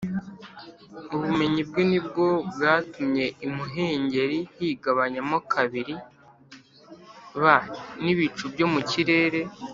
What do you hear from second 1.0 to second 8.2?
Ubumenyi bwe ni bwo bwatumye imuhengeri higabanyamo kabiri b n